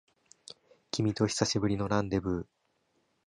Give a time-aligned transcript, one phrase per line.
[0.89, 2.45] 君と久しぶりのランデブー